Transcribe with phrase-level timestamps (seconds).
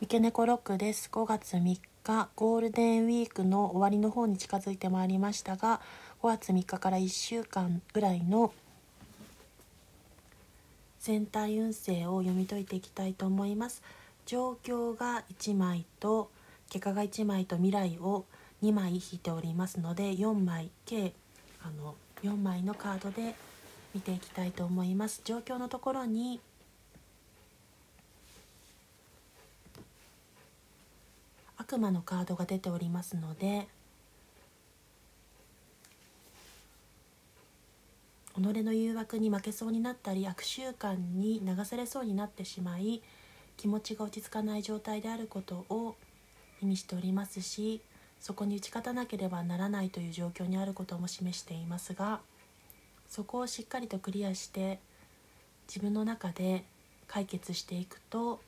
[0.00, 1.08] 三毛猫ロックです。
[1.10, 1.60] 5月3
[2.04, 5.80] 日ゴールデンウィークの終わりの方に近づいてまいりましたが
[6.22, 8.52] 5月3日から1週間ぐらいの
[11.00, 13.82] 全体運勢を読み解いていきたいと思います。
[14.24, 16.30] 状況が1枚と
[16.70, 18.24] 結果が1枚と未来を
[18.62, 21.12] 2枚引いておりますので4枚計
[21.60, 23.34] あの4枚のカードで
[23.92, 25.22] 見ていきたいと思います。
[25.24, 26.40] 状況のところに
[31.68, 33.68] 悪魔のカードが出ておりますので
[38.34, 43.02] 己の誘惑に負けそうになったり悪習慣に流されそうになってしまい
[43.58, 45.96] 気持ちが落ち着かない状態であることを
[46.62, 47.82] 意味しておりますし
[48.18, 52.20] そこに打ち勝たなければならないという状況にあることも示していますが
[53.10, 54.80] そこをしっかりとクリアして
[55.68, 56.64] 自分の中で
[57.08, 58.40] 解決していくと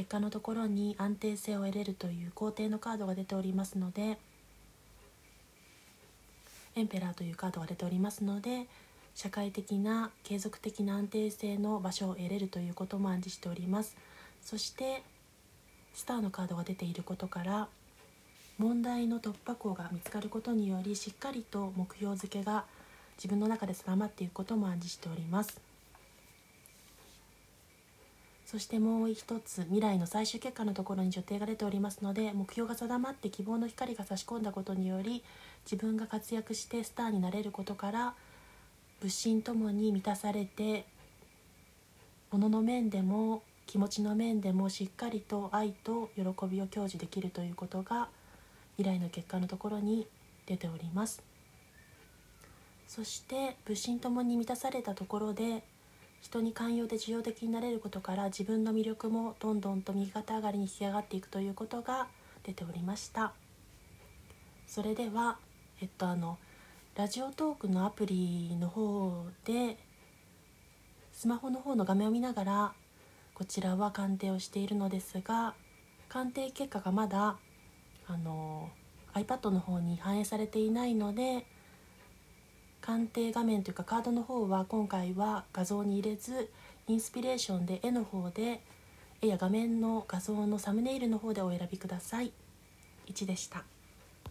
[0.00, 4.16] 結果のところに安定性を得れるという皇帝のカードが出ておりますので
[6.74, 8.64] エンペラーというカードが出ておりますので
[9.14, 13.94] 社会的な継続的な安定性の場所を得れるということも暗示しております。
[14.42, 15.02] そして
[15.92, 17.68] スターのカードが出ていることから
[18.56, 22.64] 問題の突破口が見つかることによりしっかりと目標付けが
[23.18, 25.69] 自分の中で定まっていくことも暗示しております。
[28.50, 35.22] そしてもう一つ未来の最終結果のところに予定が出ておりますので目標が定まって希望の光が差し込んだことにより
[35.70, 38.14] 自分が活躍してスターになれることから
[39.00, 40.84] 物心ともに満たされて
[42.32, 48.08] 物の面でも気持ちの面でもしっかりと愛と喜びを享受できるということが
[48.78, 50.08] 未来の結果のところに
[50.46, 51.22] 出ております。
[52.88, 55.62] そして物心ともに満たされたところで
[56.20, 62.08] 人に寛容で受容的になれることから自分の魅力もどんどんと右肩上がりに引き上がっていくということが
[62.42, 63.32] 出ておりました。
[64.66, 65.38] それでは
[65.80, 66.38] えっとあの
[66.94, 69.78] ラジオトークのアプリの方で
[71.12, 72.72] スマホの方の画面を見ながら
[73.34, 75.54] こちらは鑑定をしているのですが
[76.08, 77.38] 鑑定結果がまだ
[78.06, 78.70] あの
[79.14, 81.46] iPad の方に反映されていないので
[82.82, 86.50] 鑑定画面というかカードの方は今回は画像に入れず
[86.88, 88.60] インスピレーションで絵の方で
[89.22, 92.32] 絵や画面の画像のサムネイルの方でお選びください
[93.06, 93.64] 1でした。